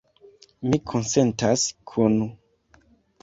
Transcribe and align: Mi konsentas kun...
Mi 0.69 0.77
konsentas 0.91 1.65
kun... 1.91 2.17